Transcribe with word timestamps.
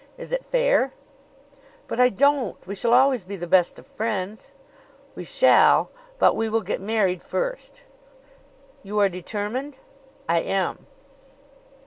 Is 0.17 0.31
it 0.31 0.43
fair?" 0.43 0.93
"But 1.87 1.99
I 1.99 2.09
don't. 2.09 2.57
We 2.65 2.73
shall 2.73 2.91
always 2.95 3.23
be 3.23 3.35
the 3.35 3.45
best 3.45 3.77
of 3.77 3.85
friends." 3.85 4.51
"We 5.13 5.23
shall 5.23 5.91
but 6.17 6.35
we 6.35 6.49
will 6.49 6.61
get 6.63 6.81
married 6.81 7.21
first." 7.21 7.83
"You 8.81 8.97
are 8.97 9.09
determined?" 9.09 9.77
"I 10.27 10.39
am!" 10.41 10.87